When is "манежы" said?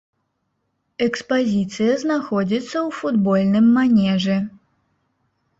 3.77-4.37